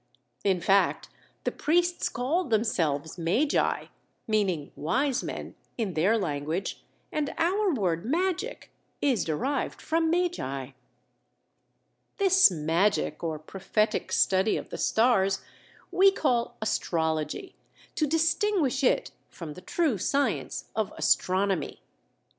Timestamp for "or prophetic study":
13.23-14.57